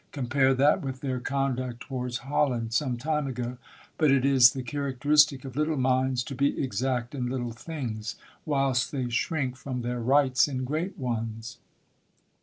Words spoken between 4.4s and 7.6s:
the charac teristic of little minds to be exact in little